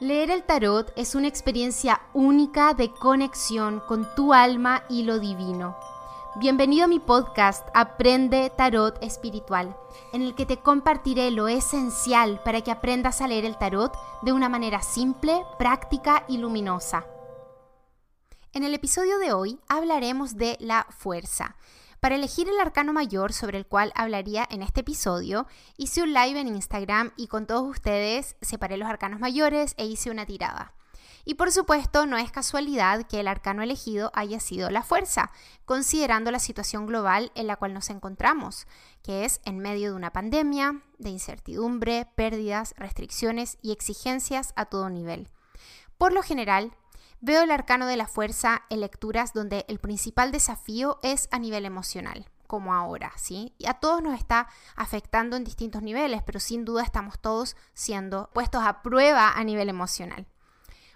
Leer 0.00 0.30
el 0.30 0.44
tarot 0.44 0.94
es 0.96 1.14
una 1.14 1.28
experiencia 1.28 2.00
única 2.14 2.72
de 2.72 2.90
conexión 2.90 3.80
con 3.80 4.08
tu 4.14 4.32
alma 4.32 4.82
y 4.88 5.02
lo 5.02 5.18
divino. 5.18 5.76
Bienvenido 6.36 6.86
a 6.86 6.88
mi 6.88 6.98
podcast 6.98 7.68
Aprende 7.74 8.50
Tarot 8.56 8.96
Espiritual, 9.02 9.76
en 10.14 10.22
el 10.22 10.34
que 10.34 10.46
te 10.46 10.56
compartiré 10.56 11.30
lo 11.30 11.48
esencial 11.48 12.40
para 12.42 12.62
que 12.62 12.70
aprendas 12.70 13.20
a 13.20 13.28
leer 13.28 13.44
el 13.44 13.58
tarot 13.58 13.92
de 14.22 14.32
una 14.32 14.48
manera 14.48 14.80
simple, 14.80 15.44
práctica 15.58 16.24
y 16.28 16.38
luminosa. 16.38 17.04
En 18.54 18.64
el 18.64 18.72
episodio 18.72 19.18
de 19.18 19.34
hoy 19.34 19.60
hablaremos 19.68 20.38
de 20.38 20.56
la 20.60 20.86
fuerza. 20.88 21.56
Para 22.00 22.14
elegir 22.14 22.48
el 22.48 22.58
arcano 22.58 22.94
mayor 22.94 23.34
sobre 23.34 23.58
el 23.58 23.66
cual 23.66 23.92
hablaría 23.94 24.48
en 24.50 24.62
este 24.62 24.80
episodio, 24.80 25.46
hice 25.76 26.02
un 26.02 26.14
live 26.14 26.40
en 26.40 26.48
Instagram 26.48 27.12
y 27.14 27.26
con 27.26 27.46
todos 27.46 27.68
ustedes 27.68 28.36
separé 28.40 28.78
los 28.78 28.88
arcanos 28.88 29.20
mayores 29.20 29.74
e 29.76 29.84
hice 29.84 30.10
una 30.10 30.24
tirada. 30.24 30.72
Y 31.26 31.34
por 31.34 31.52
supuesto, 31.52 32.06
no 32.06 32.16
es 32.16 32.32
casualidad 32.32 33.02
que 33.02 33.20
el 33.20 33.28
arcano 33.28 33.62
elegido 33.62 34.10
haya 34.14 34.40
sido 34.40 34.70
la 34.70 34.82
fuerza, 34.82 35.30
considerando 35.66 36.30
la 36.30 36.38
situación 36.38 36.86
global 36.86 37.32
en 37.34 37.46
la 37.46 37.56
cual 37.56 37.74
nos 37.74 37.90
encontramos, 37.90 38.66
que 39.02 39.26
es 39.26 39.42
en 39.44 39.58
medio 39.58 39.90
de 39.90 39.96
una 39.96 40.10
pandemia, 40.10 40.80
de 40.96 41.10
incertidumbre, 41.10 42.06
pérdidas, 42.14 42.72
restricciones 42.78 43.58
y 43.60 43.72
exigencias 43.72 44.54
a 44.56 44.64
todo 44.64 44.88
nivel. 44.88 45.28
Por 45.98 46.14
lo 46.14 46.22
general, 46.22 46.72
Veo 47.22 47.42
el 47.42 47.50
arcano 47.50 47.86
de 47.86 47.98
la 47.98 48.06
fuerza 48.06 48.62
en 48.70 48.80
lecturas 48.80 49.34
donde 49.34 49.66
el 49.68 49.78
principal 49.78 50.32
desafío 50.32 50.98
es 51.02 51.28
a 51.30 51.38
nivel 51.38 51.66
emocional, 51.66 52.26
como 52.46 52.72
ahora, 52.72 53.12
¿sí? 53.16 53.54
Y 53.58 53.66
a 53.66 53.74
todos 53.74 54.02
nos 54.02 54.18
está 54.18 54.48
afectando 54.74 55.36
en 55.36 55.44
distintos 55.44 55.82
niveles, 55.82 56.22
pero 56.22 56.40
sin 56.40 56.64
duda 56.64 56.82
estamos 56.82 57.18
todos 57.18 57.56
siendo 57.74 58.30
puestos 58.32 58.64
a 58.64 58.80
prueba 58.80 59.32
a 59.32 59.44
nivel 59.44 59.68
emocional. 59.68 60.26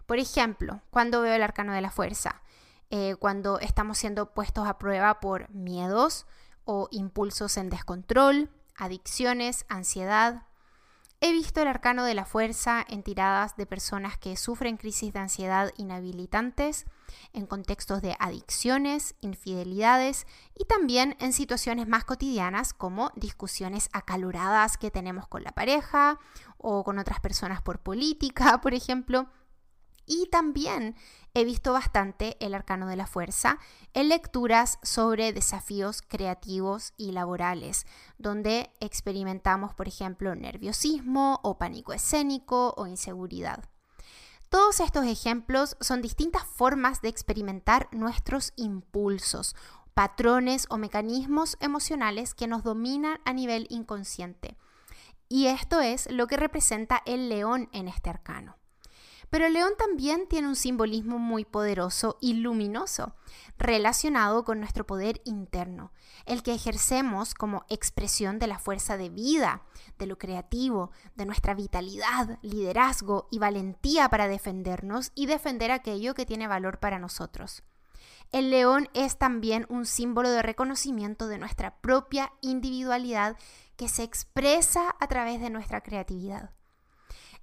Por 0.06 0.18
ejemplo, 0.18 0.80
cuando 0.90 1.20
veo 1.20 1.34
el 1.34 1.42
arcano 1.42 1.74
de 1.74 1.82
la 1.82 1.90
fuerza, 1.90 2.40
eh, 2.88 3.16
cuando 3.18 3.58
estamos 3.60 3.98
siendo 3.98 4.32
puestos 4.32 4.66
a 4.66 4.78
prueba 4.78 5.20
por 5.20 5.50
miedos 5.50 6.26
o 6.64 6.88
impulsos 6.90 7.58
en 7.58 7.68
descontrol, 7.68 8.50
adicciones, 8.76 9.66
ansiedad, 9.68 10.46
He 11.26 11.32
visto 11.32 11.62
el 11.62 11.68
arcano 11.68 12.04
de 12.04 12.12
la 12.12 12.26
fuerza 12.26 12.84
en 12.86 13.02
tiradas 13.02 13.56
de 13.56 13.64
personas 13.64 14.18
que 14.18 14.36
sufren 14.36 14.76
crisis 14.76 15.10
de 15.14 15.20
ansiedad 15.20 15.72
inhabilitantes, 15.78 16.84
en 17.32 17.46
contextos 17.46 18.02
de 18.02 18.14
adicciones, 18.20 19.14
infidelidades 19.22 20.26
y 20.54 20.66
también 20.66 21.16
en 21.20 21.32
situaciones 21.32 21.88
más 21.88 22.04
cotidianas 22.04 22.74
como 22.74 23.10
discusiones 23.16 23.88
acaloradas 23.94 24.76
que 24.76 24.90
tenemos 24.90 25.26
con 25.26 25.42
la 25.44 25.52
pareja 25.52 26.18
o 26.58 26.84
con 26.84 26.98
otras 26.98 27.20
personas 27.20 27.62
por 27.62 27.78
política, 27.78 28.60
por 28.60 28.74
ejemplo. 28.74 29.26
Y 30.06 30.26
también 30.30 30.96
he 31.32 31.44
visto 31.44 31.72
bastante 31.72 32.36
el 32.40 32.54
arcano 32.54 32.86
de 32.86 32.96
la 32.96 33.06
fuerza 33.06 33.58
en 33.92 34.08
lecturas 34.08 34.78
sobre 34.82 35.32
desafíos 35.32 36.02
creativos 36.02 36.92
y 36.96 37.12
laborales, 37.12 37.86
donde 38.18 38.70
experimentamos, 38.80 39.74
por 39.74 39.88
ejemplo, 39.88 40.34
nerviosismo 40.34 41.40
o 41.42 41.58
pánico 41.58 41.92
escénico 41.92 42.74
o 42.76 42.86
inseguridad. 42.86 43.64
Todos 44.48 44.78
estos 44.80 45.06
ejemplos 45.06 45.76
son 45.80 46.00
distintas 46.00 46.44
formas 46.44 47.02
de 47.02 47.08
experimentar 47.08 47.88
nuestros 47.90 48.52
impulsos, 48.54 49.56
patrones 49.94 50.66
o 50.70 50.76
mecanismos 50.76 51.56
emocionales 51.60 52.34
que 52.34 52.46
nos 52.46 52.62
dominan 52.62 53.18
a 53.24 53.32
nivel 53.32 53.66
inconsciente. 53.70 54.56
Y 55.28 55.46
esto 55.46 55.80
es 55.80 56.10
lo 56.10 56.26
que 56.26 56.36
representa 56.36 57.02
el 57.06 57.28
león 57.28 57.68
en 57.72 57.88
este 57.88 58.10
arcano. 58.10 58.56
Pero 59.34 59.46
el 59.46 59.54
león 59.54 59.72
también 59.76 60.28
tiene 60.28 60.46
un 60.46 60.54
simbolismo 60.54 61.18
muy 61.18 61.44
poderoso 61.44 62.18
y 62.20 62.34
luminoso, 62.34 63.16
relacionado 63.58 64.44
con 64.44 64.60
nuestro 64.60 64.86
poder 64.86 65.22
interno, 65.24 65.90
el 66.24 66.44
que 66.44 66.54
ejercemos 66.54 67.34
como 67.34 67.64
expresión 67.68 68.38
de 68.38 68.46
la 68.46 68.60
fuerza 68.60 68.96
de 68.96 69.08
vida, 69.08 69.62
de 69.98 70.06
lo 70.06 70.18
creativo, 70.18 70.92
de 71.16 71.26
nuestra 71.26 71.52
vitalidad, 71.52 72.38
liderazgo 72.42 73.26
y 73.28 73.40
valentía 73.40 74.08
para 74.08 74.28
defendernos 74.28 75.10
y 75.16 75.26
defender 75.26 75.72
aquello 75.72 76.14
que 76.14 76.26
tiene 76.26 76.46
valor 76.46 76.78
para 76.78 77.00
nosotros. 77.00 77.64
El 78.30 78.50
león 78.50 78.88
es 78.94 79.18
también 79.18 79.66
un 79.68 79.84
símbolo 79.84 80.30
de 80.30 80.42
reconocimiento 80.42 81.26
de 81.26 81.38
nuestra 81.38 81.74
propia 81.80 82.32
individualidad 82.40 83.36
que 83.74 83.88
se 83.88 84.04
expresa 84.04 84.94
a 85.00 85.08
través 85.08 85.40
de 85.40 85.50
nuestra 85.50 85.80
creatividad. 85.80 86.52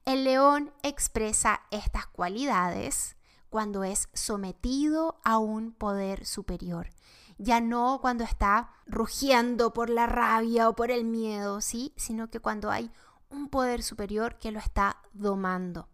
El 0.04 0.24
león 0.24 0.74
expresa 0.82 1.62
estas 1.70 2.08
cualidades 2.08 3.16
cuando 3.52 3.84
es 3.84 4.10
sometido 4.14 5.20
a 5.24 5.38
un 5.38 5.74
poder 5.74 6.26
superior, 6.26 6.90
ya 7.38 7.62
no 7.62 8.00
cuando 8.02 8.24
está 8.24 8.72
rugiendo 8.88 9.74
por 9.74 9.92
la 9.92 10.08
rabia 10.08 10.70
o 10.70 10.76
por 10.76 10.90
el 10.90 11.04
miedo, 11.04 11.62
¿sí? 11.62 11.94
sino 11.98 12.32
que 12.32 12.40
cuando 12.40 12.72
hay 12.72 12.92
un 13.30 13.48
poder 13.50 13.84
superior 13.84 14.40
que 14.40 14.52
lo 14.52 14.58
está 14.58 14.98
domando. 15.14 15.88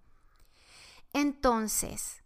Entonces, 1.11 2.23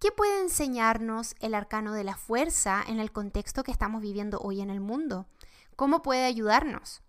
¿qué 0.00 0.10
puede 0.10 0.40
enseñarnos 0.40 1.36
el 1.38 1.54
arcano 1.54 1.92
de 1.92 2.02
la 2.02 2.16
fuerza 2.16 2.82
en 2.84 2.98
el 2.98 3.12
contexto 3.12 3.62
que 3.62 3.70
estamos 3.70 4.02
viviendo 4.02 4.40
hoy 4.40 4.62
en 4.62 4.70
el 4.70 4.80
mundo? 4.80 5.26
¿Cómo 5.76 6.02
puede 6.02 6.24
ayudarnos? 6.24 7.02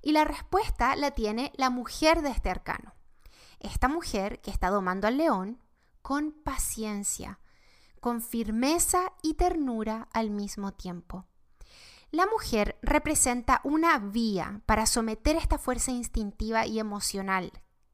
Y 0.00 0.12
la 0.12 0.24
respuesta 0.24 0.94
la 0.94 1.10
tiene 1.10 1.52
la 1.56 1.70
mujer 1.70 2.22
de 2.22 2.30
este 2.30 2.50
arcano 2.50 2.94
esta 3.64 3.88
mujer 3.88 4.40
que 4.40 4.50
está 4.50 4.70
domando 4.70 5.06
al 5.08 5.16
león 5.16 5.58
con 6.02 6.32
paciencia, 6.32 7.40
con 8.00 8.20
firmeza 8.20 9.12
y 9.22 9.34
ternura 9.34 10.08
al 10.12 10.30
mismo 10.30 10.72
tiempo. 10.72 11.26
La 12.10 12.26
mujer 12.26 12.78
representa 12.82 13.60
una 13.64 13.98
vía 13.98 14.60
para 14.66 14.86
someter 14.86 15.36
esta 15.36 15.58
fuerza 15.58 15.90
instintiva 15.90 16.66
y 16.66 16.78
emocional 16.78 17.50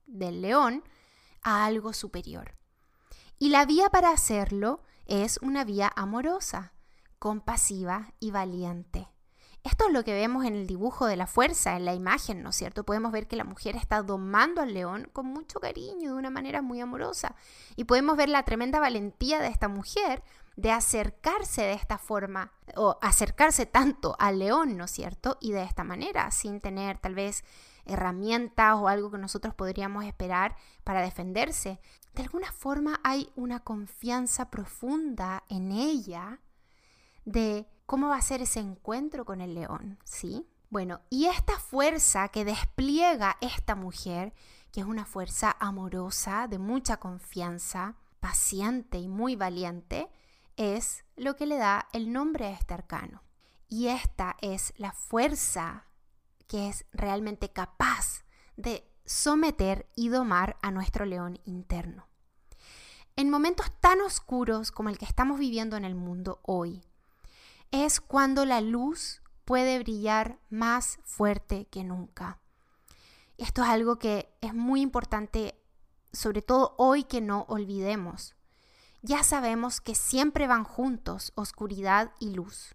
del 0.07 0.43
león 0.43 0.85
a 1.43 1.65
algo 1.65 1.93
superior. 1.93 2.57
Y 3.39 3.49
la 3.49 3.65
vía 3.65 3.89
para 3.89 4.11
hacerlo 4.11 4.83
es 5.07 5.39
una 5.41 5.65
vía 5.65 5.91
amorosa, 5.97 6.75
compasiva 7.19 8.13
y 8.21 8.31
valiente. 8.31 9.09
Esto 9.63 9.89
es 9.89 9.93
lo 9.93 10.05
que 10.05 10.15
vemos 10.15 10.47
en 10.47 10.55
el 10.55 10.67
dibujo 10.67 11.07
de 11.07 11.17
la 11.17 11.27
fuerza, 11.27 11.77
en 11.77 11.85
la 11.85 11.93
imagen, 11.93 12.43
¿no 12.43 12.51
es 12.51 12.57
cierto? 12.57 12.85
Podemos 12.85 13.13
ver 13.13 13.27
que 13.27 13.37
la 13.37 13.45
mujer 13.45 13.77
está 13.77 14.03
domando 14.03 14.63
al 14.63 14.73
león 14.73 15.11
con 15.13 15.27
mucho 15.27 15.61
cariño, 15.61 16.13
de 16.13 16.19
una 16.19 16.31
manera 16.31 16.63
muy 16.63 16.81
amorosa. 16.81 17.35
Y 17.77 17.85
podemos 17.85 18.17
ver 18.17 18.31
la 18.31 18.45
tremenda 18.45 18.81
valentía 18.81 19.39
de 19.39 19.49
esta 19.49 19.69
mujer 19.69 20.23
de 20.57 20.71
acercarse 20.71 21.63
de 21.63 21.73
esta 21.73 21.99
forma, 21.99 22.53
o 22.75 22.99
acercarse 23.03 23.67
tanto 23.67 24.17
al 24.19 24.39
león, 24.39 24.77
¿no 24.77 24.85
es 24.85 24.91
cierto? 24.91 25.37
Y 25.41 25.53
de 25.53 25.63
esta 25.63 25.85
manera, 25.85 26.31
sin 26.31 26.61
tener 26.61 26.99
tal 26.99 27.15
vez 27.15 27.45
herramientas 27.85 28.77
o 28.77 28.89
algo 28.89 29.11
que 29.11 29.19
nosotros 29.19 29.55
podríamos 29.55 30.05
esperar 30.05 30.57
para 30.85 31.03
defenderse. 31.03 31.81
De 32.15 32.23
alguna 32.23 32.53
forma 32.53 33.01
hay 33.05 33.31
una 33.37 33.61
confianza 33.61 34.51
profunda 34.51 35.45
en 35.49 35.73
ella 35.73 36.41
de 37.25 37.67
cómo 37.91 38.11
va 38.11 38.19
a 38.19 38.23
ser 38.23 38.41
ese 38.41 38.61
encuentro 38.61 39.25
con 39.25 39.41
el 39.41 39.53
león, 39.53 39.99
¿sí? 40.05 40.47
Bueno, 40.69 41.01
y 41.11 41.27
esta 41.27 41.59
fuerza 41.59 42.29
que 42.29 42.45
despliega 42.45 43.37
esta 43.41 43.75
mujer, 43.75 44.33
que 44.71 44.79
es 44.79 44.87
una 44.87 45.05
fuerza 45.05 45.57
amorosa, 45.59 46.47
de 46.47 46.61
mucha 46.61 46.99
confianza, 46.99 47.97
paciente 48.21 48.99
y 48.99 49.09
muy 49.09 49.35
valiente, 49.35 50.09
es 50.57 51.05
lo 51.17 51.35
que 51.35 51.47
le 51.47 51.57
da 51.57 51.89
el 51.93 52.13
nombre 52.13 52.47
a 52.47 52.53
este 52.53 52.75
arcano. 52.75 53.25
Y 53.67 53.89
esta 53.89 54.37
es 54.41 54.73
la 54.77 54.93
fuerza 54.93 55.89
que 56.47 56.69
es 56.69 56.85
realmente 56.93 57.51
capaz 57.53 58.25
de 58.57 58.89
someter 59.05 59.91
y 59.97 60.11
domar 60.11 60.59
a 60.63 60.71
nuestro 60.71 61.07
león 61.07 61.41
interno. 61.45 62.07
En 63.17 63.31
momentos 63.31 63.67
tan 63.81 64.01
oscuros 64.01 64.71
como 64.71 64.91
el 64.91 64.97
que 64.97 65.07
estamos 65.07 65.41
viviendo 65.41 65.77
en 65.77 65.85
el 65.85 65.97
mundo 65.97 66.39
hoy, 66.45 66.85
es 67.71 68.01
cuando 68.01 68.45
la 68.45 68.61
luz 68.61 69.23
puede 69.45 69.79
brillar 69.79 70.39
más 70.49 70.99
fuerte 71.05 71.67
que 71.67 71.85
nunca. 71.85 72.41
Esto 73.39 73.63
es 73.63 73.69
algo 73.69 73.99
que 73.99 74.37
es 74.41 74.55
muy 74.55 74.81
importante, 74.81 75.61
sobre 76.13 76.43
todo 76.43 76.75
hoy 76.79 77.05
que 77.05 77.21
no 77.21 77.47
olvidemos. 77.49 78.35
Ya 79.03 79.23
sabemos 79.23 79.81
que 79.81 79.95
siempre 79.95 80.47
van 80.47 80.65
juntos 80.65 81.33
oscuridad 81.35 82.13
y 82.19 82.35
luz. 82.35 82.75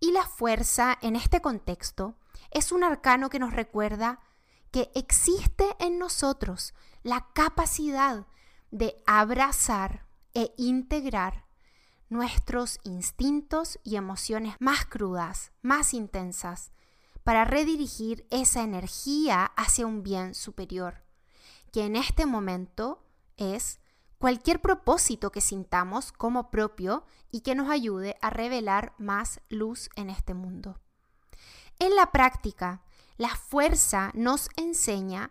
Y 0.00 0.12
la 0.12 0.26
fuerza 0.26 0.98
en 1.00 1.16
este 1.16 1.40
contexto 1.40 2.16
es 2.50 2.72
un 2.72 2.84
arcano 2.84 3.30
que 3.30 3.38
nos 3.38 3.52
recuerda 3.52 4.20
que 4.70 4.90
existe 4.94 5.64
en 5.78 5.98
nosotros 5.98 6.74
la 7.02 7.28
capacidad 7.32 8.26
de 8.70 9.02
abrazar 9.06 10.06
e 10.34 10.52
integrar 10.56 11.43
nuestros 12.08 12.78
instintos 12.84 13.78
y 13.82 13.96
emociones 13.96 14.56
más 14.60 14.84
crudas, 14.84 15.52
más 15.62 15.94
intensas, 15.94 16.72
para 17.22 17.44
redirigir 17.44 18.26
esa 18.30 18.62
energía 18.62 19.46
hacia 19.56 19.86
un 19.86 20.02
bien 20.02 20.34
superior, 20.34 21.02
que 21.72 21.84
en 21.84 21.96
este 21.96 22.26
momento 22.26 23.02
es 23.36 23.80
cualquier 24.18 24.60
propósito 24.60 25.32
que 25.32 25.40
sintamos 25.40 26.12
como 26.12 26.50
propio 26.50 27.04
y 27.30 27.40
que 27.40 27.54
nos 27.54 27.68
ayude 27.70 28.16
a 28.22 28.30
revelar 28.30 28.94
más 28.98 29.40
luz 29.48 29.90
en 29.96 30.10
este 30.10 30.34
mundo. 30.34 30.80
En 31.78 31.96
la 31.96 32.12
práctica, 32.12 32.82
la 33.16 33.34
fuerza 33.34 34.10
nos 34.14 34.48
enseña 34.56 35.30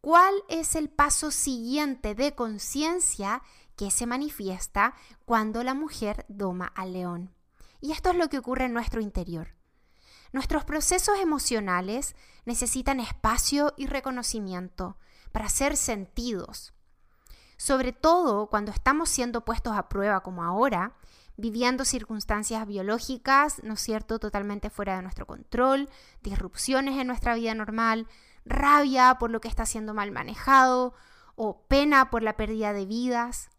cuál 0.00 0.34
es 0.48 0.74
el 0.74 0.90
paso 0.90 1.30
siguiente 1.30 2.14
de 2.14 2.34
conciencia 2.34 3.42
que 3.76 3.90
se 3.90 4.06
manifiesta 4.06 4.94
cuando 5.24 5.62
la 5.62 5.74
mujer 5.74 6.24
doma 6.28 6.66
al 6.66 6.92
león. 6.92 7.34
Y 7.80 7.92
esto 7.92 8.10
es 8.10 8.16
lo 8.16 8.28
que 8.28 8.38
ocurre 8.38 8.64
en 8.64 8.72
nuestro 8.72 9.00
interior. 9.00 9.54
Nuestros 10.32 10.64
procesos 10.64 11.18
emocionales 11.20 12.16
necesitan 12.44 12.98
espacio 12.98 13.72
y 13.76 13.86
reconocimiento 13.86 14.98
para 15.32 15.48
ser 15.48 15.76
sentidos. 15.76 16.72
Sobre 17.56 17.92
todo 17.92 18.48
cuando 18.48 18.72
estamos 18.72 19.08
siendo 19.08 19.44
puestos 19.44 19.76
a 19.76 19.88
prueba 19.88 20.22
como 20.22 20.42
ahora, 20.42 20.96
viviendo 21.36 21.84
circunstancias 21.84 22.66
biológicas, 22.66 23.62
¿no 23.62 23.74
es 23.74 23.80
cierto?, 23.80 24.18
totalmente 24.18 24.70
fuera 24.70 24.96
de 24.96 25.02
nuestro 25.02 25.26
control, 25.26 25.88
disrupciones 26.22 26.98
en 26.98 27.06
nuestra 27.06 27.34
vida 27.34 27.54
normal, 27.54 28.08
rabia 28.44 29.16
por 29.18 29.30
lo 29.30 29.40
que 29.40 29.48
está 29.48 29.66
siendo 29.66 29.94
mal 29.94 30.10
manejado 30.12 30.94
o 31.36 31.62
pena 31.66 32.10
por 32.10 32.22
la 32.22 32.36
pérdida 32.36 32.72
de 32.72 32.86
vidas. 32.86 33.50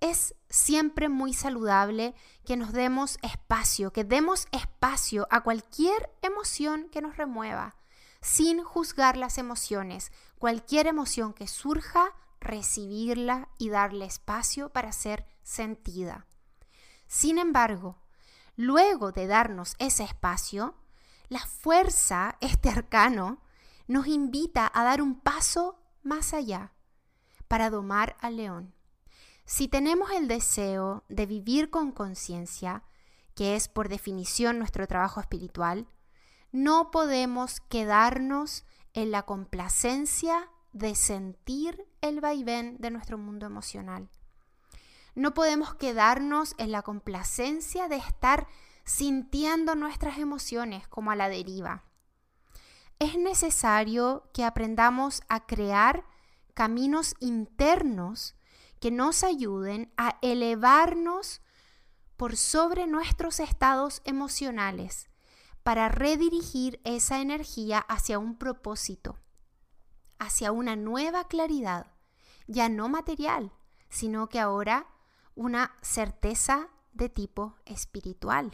Es 0.00 0.34
siempre 0.48 1.08
muy 1.08 1.34
saludable 1.34 2.14
que 2.44 2.56
nos 2.56 2.72
demos 2.72 3.18
espacio, 3.22 3.92
que 3.92 4.04
demos 4.04 4.46
espacio 4.52 5.26
a 5.30 5.42
cualquier 5.42 6.10
emoción 6.22 6.88
que 6.90 7.02
nos 7.02 7.16
remueva, 7.16 7.76
sin 8.20 8.62
juzgar 8.62 9.16
las 9.16 9.38
emociones. 9.38 10.12
Cualquier 10.38 10.86
emoción 10.86 11.32
que 11.32 11.48
surja, 11.48 12.14
recibirla 12.40 13.48
y 13.58 13.70
darle 13.70 14.04
espacio 14.04 14.70
para 14.70 14.92
ser 14.92 15.26
sentida. 15.42 16.26
Sin 17.06 17.38
embargo, 17.38 17.96
luego 18.56 19.12
de 19.12 19.26
darnos 19.26 19.74
ese 19.78 20.04
espacio, 20.04 20.74
la 21.28 21.40
fuerza, 21.40 22.36
este 22.40 22.68
arcano, 22.68 23.42
nos 23.86 24.06
invita 24.06 24.70
a 24.72 24.84
dar 24.84 25.02
un 25.02 25.18
paso 25.20 25.80
más 26.02 26.34
allá 26.34 26.72
para 27.48 27.70
domar 27.70 28.16
al 28.20 28.36
león. 28.36 28.74
Si 29.50 29.66
tenemos 29.66 30.10
el 30.10 30.28
deseo 30.28 31.04
de 31.08 31.24
vivir 31.24 31.70
con 31.70 31.90
conciencia, 31.90 32.84
que 33.34 33.56
es 33.56 33.66
por 33.66 33.88
definición 33.88 34.58
nuestro 34.58 34.86
trabajo 34.86 35.20
espiritual, 35.20 35.88
no 36.52 36.90
podemos 36.90 37.60
quedarnos 37.60 38.66
en 38.92 39.10
la 39.10 39.22
complacencia 39.22 40.50
de 40.74 40.94
sentir 40.94 41.88
el 42.02 42.20
vaivén 42.20 42.76
de 42.76 42.90
nuestro 42.90 43.16
mundo 43.16 43.46
emocional. 43.46 44.10
No 45.14 45.32
podemos 45.32 45.74
quedarnos 45.76 46.54
en 46.58 46.70
la 46.70 46.82
complacencia 46.82 47.88
de 47.88 47.96
estar 47.96 48.48
sintiendo 48.84 49.74
nuestras 49.76 50.18
emociones 50.18 50.86
como 50.88 51.10
a 51.10 51.16
la 51.16 51.30
deriva. 51.30 51.84
Es 52.98 53.16
necesario 53.16 54.28
que 54.34 54.44
aprendamos 54.44 55.22
a 55.30 55.46
crear 55.46 56.04
caminos 56.52 57.14
internos 57.18 58.34
que 58.80 58.90
nos 58.90 59.24
ayuden 59.24 59.92
a 59.96 60.18
elevarnos 60.22 61.40
por 62.16 62.36
sobre 62.36 62.86
nuestros 62.86 63.40
estados 63.40 64.02
emocionales 64.04 65.08
para 65.62 65.88
redirigir 65.88 66.80
esa 66.84 67.20
energía 67.20 67.78
hacia 67.78 68.18
un 68.18 68.36
propósito, 68.36 69.18
hacia 70.18 70.50
una 70.50 70.76
nueva 70.76 71.28
claridad, 71.28 71.86
ya 72.46 72.68
no 72.68 72.88
material, 72.88 73.52
sino 73.88 74.28
que 74.28 74.40
ahora 74.40 74.86
una 75.34 75.76
certeza 75.82 76.68
de 76.92 77.08
tipo 77.08 77.54
espiritual. 77.66 78.52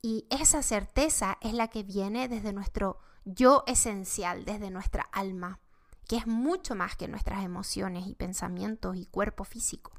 Y 0.00 0.26
esa 0.30 0.62
certeza 0.62 1.38
es 1.40 1.52
la 1.52 1.68
que 1.68 1.82
viene 1.82 2.28
desde 2.28 2.52
nuestro 2.52 2.98
yo 3.24 3.64
esencial, 3.66 4.44
desde 4.44 4.70
nuestra 4.70 5.02
alma, 5.12 5.60
que 6.06 6.16
es 6.16 6.26
mucho 6.26 6.74
más 6.74 6.96
que 6.96 7.08
nuestras 7.08 7.44
emociones 7.44 8.06
y 8.06 8.14
pensamientos 8.14 8.96
y 8.96 9.06
cuerpo 9.06 9.44
físico. 9.44 9.92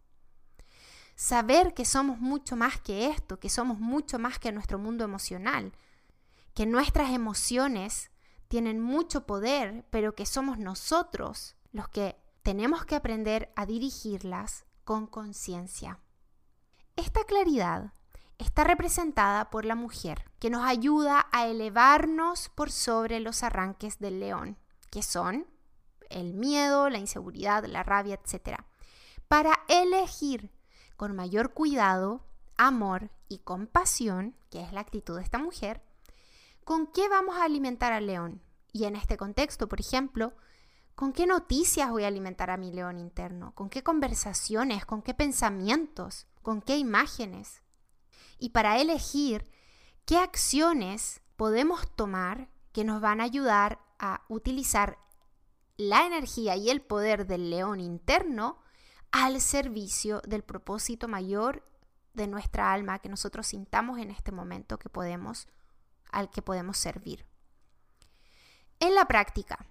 Saber 1.16 1.74
que 1.74 1.86
somos 1.86 2.20
mucho 2.20 2.56
más 2.56 2.80
que 2.80 3.08
esto, 3.08 3.40
que 3.40 3.50
somos 3.50 3.80
mucho 3.80 4.20
más 4.20 4.40
que 4.40 4.52
nuestro 4.52 4.78
mundo 4.78 5.04
emocional, 5.04 5.74
que 6.54 6.66
nuestras 6.66 7.12
emociones 7.12 8.12
tienen 8.48 8.80
mucho 8.80 9.26
poder, 9.26 9.86
pero 9.90 10.16
que 10.16 10.26
somos 10.26 10.58
nosotros 10.58 11.56
los 11.72 11.90
que 11.90 12.18
tenemos 12.44 12.86
que 12.86 12.96
aprender 12.96 13.52
a 13.56 13.66
dirigirlas 13.66 14.66
con 14.84 15.08
conciencia. 15.08 16.00
Esta 16.96 17.24
claridad 17.26 17.94
está 18.38 18.64
representada 18.64 19.50
por 19.50 19.66
la 19.66 19.76
mujer, 19.76 20.32
que 20.40 20.50
nos 20.50 20.64
ayuda 20.66 21.28
a 21.32 21.48
elevarnos 21.48 22.50
por 22.50 22.72
sobre 22.72 23.20
los 23.20 23.44
arranques 23.44 24.00
del 24.00 24.20
león, 24.20 24.58
que 24.90 25.04
son 25.04 25.46
el 26.10 26.34
miedo, 26.34 26.90
la 26.90 26.98
inseguridad, 26.98 27.66
la 27.66 27.84
rabia, 27.84 28.16
etc., 28.16 28.60
para 29.28 29.60
elegir 29.68 30.52
con 30.96 31.16
mayor 31.16 31.54
cuidado, 31.54 32.26
amor 32.58 33.12
y 33.28 33.40
compasión, 33.40 34.36
que 34.50 34.62
es 34.64 34.72
la 34.72 34.82
actitud 34.82 35.18
de 35.18 35.24
esta 35.24 35.38
mujer, 35.38 35.82
con 36.64 36.88
qué 36.88 37.10
vamos 37.10 37.38
a 37.38 37.44
alimentar 37.44 37.94
al 37.94 38.08
león. 38.08 38.42
Y 38.72 38.86
en 38.86 38.96
este 38.96 39.18
contexto, 39.18 39.68
por 39.68 39.80
ejemplo, 39.80 40.34
¿Con 40.98 41.14
qué 41.14 41.28
noticias 41.28 41.92
voy 41.92 42.06
a 42.06 42.08
alimentar 42.08 42.50
a 42.50 42.58
mi 42.58 42.72
león 42.72 42.98
interno? 42.98 43.54
¿Con 43.54 43.70
qué 43.70 43.84
conversaciones? 43.84 44.84
¿Con 44.84 45.04
qué 45.04 45.14
pensamientos? 45.14 46.26
¿Con 46.42 46.60
qué 46.60 46.80
imágenes? 46.80 47.62
Y 48.40 48.50
para 48.50 48.82
elegir 48.82 49.48
qué 50.06 50.18
acciones 50.18 51.22
podemos 51.36 51.88
tomar 51.96 52.50
que 52.72 52.84
nos 52.84 53.00
van 53.00 53.22
a 53.22 53.26
ayudar 53.26 53.78
a 54.00 54.24
utilizar 54.28 54.98
la 55.78 56.06
energía 56.06 56.56
y 56.56 56.70
el 56.70 56.82
poder 56.82 57.28
del 57.28 57.50
león 57.50 57.80
interno 57.80 58.60
al 59.12 59.40
servicio 59.40 60.22
del 60.26 60.44
propósito 60.44 61.08
mayor 61.08 61.64
de 62.14 62.28
nuestra 62.28 62.74
alma 62.74 63.00
que 63.00 63.10
nosotros 63.10 63.48
sintamos 63.48 64.00
en 64.00 64.10
este 64.10 64.32
momento 64.32 64.80
que 64.80 64.90
podemos 64.90 65.48
al 66.12 66.30
que 66.30 66.42
podemos 66.42 66.78
servir. 66.78 67.26
En 68.80 68.96
la 68.96 69.06
práctica, 69.06 69.66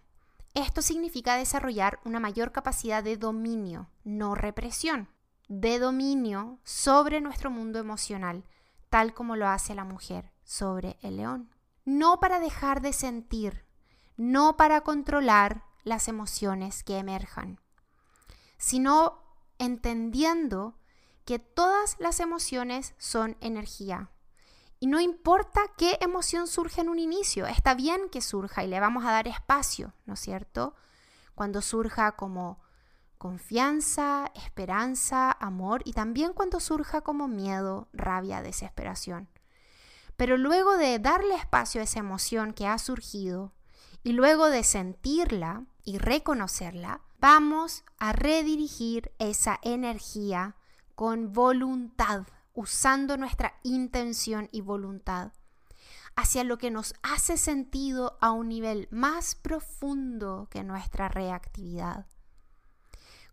esto 0.54 0.80
significa 0.80 1.36
desarrollar 1.36 2.00
una 2.04 2.20
mayor 2.20 2.52
capacidad 2.52 3.02
de 3.02 3.16
dominio, 3.16 3.90
no 4.04 4.34
represión, 4.34 5.08
de 5.48 5.78
dominio 5.78 6.58
sobre 6.64 7.20
nuestro 7.20 7.50
mundo 7.50 7.78
emocional, 7.78 8.44
tal 8.88 9.14
como 9.14 9.36
lo 9.36 9.48
hace 9.48 9.74
la 9.74 9.84
mujer 9.84 10.32
sobre 10.44 10.98
el 11.02 11.16
león. 11.16 11.50
No 11.84 12.20
para 12.20 12.40
dejar 12.40 12.80
de 12.80 12.92
sentir, 12.92 13.64
no 14.16 14.56
para 14.56 14.80
controlar 14.80 15.65
las 15.86 16.08
emociones 16.08 16.82
que 16.84 16.98
emerjan, 16.98 17.58
sino 18.58 19.22
entendiendo 19.58 20.78
que 21.24 21.38
todas 21.38 21.96
las 21.98 22.20
emociones 22.20 22.94
son 22.98 23.38
energía, 23.40 24.10
y 24.78 24.88
no 24.88 25.00
importa 25.00 25.62
qué 25.78 25.96
emoción 26.00 26.46
surge 26.46 26.82
en 26.82 26.90
un 26.90 26.98
inicio, 26.98 27.46
está 27.46 27.74
bien 27.74 28.10
que 28.10 28.20
surja 28.20 28.62
y 28.62 28.66
le 28.66 28.80
vamos 28.80 29.04
a 29.06 29.10
dar 29.10 29.26
espacio, 29.26 29.94
¿no 30.04 30.14
es 30.14 30.20
cierto? 30.20 30.74
Cuando 31.34 31.62
surja 31.62 32.12
como 32.12 32.60
confianza, 33.16 34.30
esperanza, 34.34 35.32
amor 35.32 35.80
y 35.86 35.92
también 35.92 36.34
cuando 36.34 36.60
surja 36.60 37.00
como 37.00 37.26
miedo, 37.26 37.88
rabia, 37.94 38.42
desesperación. 38.42 39.30
Pero 40.16 40.36
luego 40.36 40.76
de 40.76 40.98
darle 40.98 41.34
espacio 41.34 41.80
a 41.80 41.84
esa 41.84 42.00
emoción 42.00 42.52
que 42.52 42.66
ha 42.66 42.78
surgido 42.78 43.54
y 44.02 44.12
luego 44.12 44.46
de 44.50 44.62
sentirla 44.62 45.64
y 45.86 45.96
reconocerla, 45.96 47.00
vamos 47.20 47.84
a 47.98 48.12
redirigir 48.12 49.12
esa 49.18 49.58
energía 49.62 50.56
con 50.94 51.32
voluntad 51.32 52.26
usando 52.52 53.16
nuestra 53.16 53.54
intención 53.62 54.48
y 54.52 54.60
voluntad 54.60 55.32
hacia 56.16 56.42
lo 56.44 56.58
que 56.58 56.70
nos 56.70 56.94
hace 57.02 57.36
sentido 57.36 58.18
a 58.20 58.32
un 58.32 58.48
nivel 58.48 58.88
más 58.90 59.34
profundo 59.34 60.48
que 60.50 60.64
nuestra 60.64 61.08
reactividad, 61.08 62.06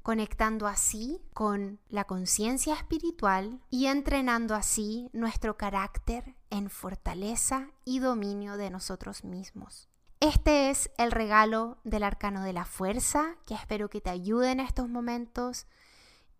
conectando 0.04 0.68
así 0.68 1.22
con 1.34 1.80
la 1.88 2.04
conciencia 2.04 2.76
espiritual 2.76 3.62
y 3.70 3.88
entrenando 3.88 4.54
así 4.54 5.10
nuestro 5.14 5.58
carácter 5.58 6.36
en 6.50 6.70
fortaleza 6.70 7.72
y 7.86 8.00
dominio 8.00 8.58
de 8.58 8.70
nosotros 8.70 9.24
mismos. 9.24 9.90
Este 10.24 10.70
es 10.70 10.90
el 10.98 11.12
regalo 11.12 11.80
del 11.84 12.02
arcano 12.02 12.44
de 12.44 12.54
la 12.54 12.64
fuerza 12.64 13.36
que 13.46 13.56
espero 13.56 13.90
que 13.90 14.00
te 14.00 14.10
ayude 14.10 14.52
en 14.52 14.62
estos 14.62 14.88
momentos 14.88 15.68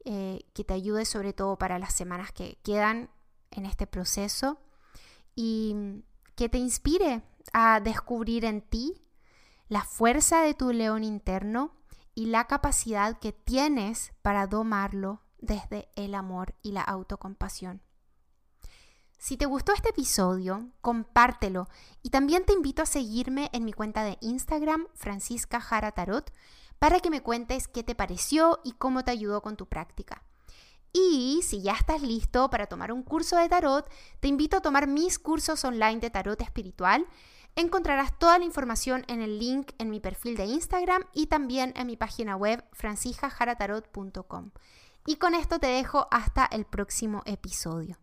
eh, 0.06 0.46
que 0.54 0.64
te 0.64 0.74
ayude 0.74 1.04
sobre 1.04 1.34
todo 1.34 1.58
para 1.58 1.80
las 1.80 1.94
semanas 1.94 2.32
que 2.32 2.58
quedan 2.64 3.10
en 3.52 3.66
este 3.66 3.86
proceso 3.86 4.58
y 5.36 6.02
que 6.36 6.48
te 6.48 6.60
inspire 6.60 7.24
a 7.52 7.82
descubrir 7.82 8.46
en 8.46 8.62
ti 8.62 9.04
la 9.68 9.84
fuerza 9.84 10.44
de 10.44 10.54
tu 10.54 10.72
león 10.72 11.04
interno 11.04 11.76
y 12.16 12.28
la 12.28 12.48
capacidad 12.48 13.20
que 13.20 13.34
tienes 13.34 14.14
para 14.22 14.48
domarlo 14.48 15.24
desde 15.40 15.90
el 15.98 16.16
amor 16.16 16.56
y 16.62 16.72
la 16.72 16.84
autocompasión. 16.84 17.82
Si 19.24 19.38
te 19.38 19.46
gustó 19.46 19.72
este 19.72 19.92
episodio, 19.92 20.68
compártelo 20.82 21.70
y 22.02 22.10
también 22.10 22.44
te 22.44 22.52
invito 22.52 22.82
a 22.82 22.86
seguirme 22.86 23.50
en 23.54 23.64
mi 23.64 23.72
cuenta 23.72 24.04
de 24.04 24.18
Instagram, 24.20 24.88
Francisca 24.96 25.62
Jara 25.62 25.94
Tarot, 25.94 26.30
para 26.78 27.00
que 27.00 27.10
me 27.10 27.22
cuentes 27.22 27.70
qué 27.70 27.84
te 27.84 27.96
pareció 27.96 28.60
y 28.66 28.74
cómo 28.74 29.06
te 29.06 29.12
ayudó 29.12 29.42
con 29.42 29.56
tu 29.56 29.66
práctica. 29.66 30.24
Y 30.92 31.40
si 31.42 31.62
ya 31.62 31.72
estás 31.72 32.02
listo 32.02 32.50
para 32.50 32.68
tomar 32.68 32.92
un 32.92 33.02
curso 33.02 33.38
de 33.38 33.48
tarot, 33.48 33.90
te 34.20 34.28
invito 34.28 34.58
a 34.58 34.62
tomar 34.62 34.88
mis 34.88 35.20
cursos 35.20 35.64
online 35.64 36.02
de 36.02 36.10
tarot 36.10 36.42
espiritual. 36.42 37.08
Encontrarás 37.56 38.20
toda 38.20 38.38
la 38.40 38.44
información 38.44 39.06
en 39.08 39.22
el 39.22 39.40
link 39.40 39.72
en 39.78 39.90
mi 39.90 40.02
perfil 40.02 40.36
de 40.36 40.48
Instagram 40.48 41.06
y 41.14 41.28
también 41.28 41.72
en 41.78 41.88
mi 41.88 41.96
página 41.96 42.36
web 42.36 42.62
franciscajaratarot.com. 42.74 44.52
Y 45.06 45.16
con 45.16 45.34
esto 45.34 45.60
te 45.60 45.68
dejo 45.68 46.10
hasta 46.12 46.46
el 46.46 46.66
próximo 46.66 47.22
episodio. 47.26 48.03